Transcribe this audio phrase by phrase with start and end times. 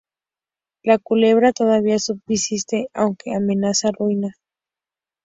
[0.81, 4.33] La Culebra todavía subsiste, aunque amenaza ruina.